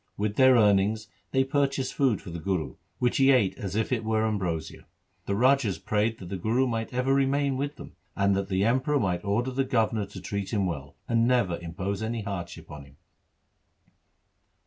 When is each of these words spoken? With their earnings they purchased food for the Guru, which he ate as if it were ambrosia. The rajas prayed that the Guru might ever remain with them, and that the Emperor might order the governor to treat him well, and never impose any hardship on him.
With 0.17 0.35
their 0.35 0.55
earnings 0.55 1.09
they 1.29 1.43
purchased 1.43 1.93
food 1.93 2.23
for 2.23 2.31
the 2.31 2.39
Guru, 2.39 2.73
which 2.97 3.17
he 3.17 3.29
ate 3.29 3.55
as 3.59 3.75
if 3.75 3.91
it 3.91 4.03
were 4.03 4.25
ambrosia. 4.25 4.87
The 5.27 5.35
rajas 5.35 5.77
prayed 5.77 6.17
that 6.17 6.29
the 6.29 6.37
Guru 6.37 6.65
might 6.65 6.91
ever 6.91 7.13
remain 7.13 7.55
with 7.55 7.75
them, 7.75 7.95
and 8.15 8.35
that 8.35 8.49
the 8.49 8.63
Emperor 8.65 8.99
might 8.99 9.23
order 9.23 9.51
the 9.51 9.63
governor 9.63 10.07
to 10.07 10.19
treat 10.19 10.51
him 10.53 10.65
well, 10.65 10.95
and 11.07 11.27
never 11.27 11.59
impose 11.59 12.01
any 12.01 12.23
hardship 12.23 12.71
on 12.71 12.85
him. 12.85 12.97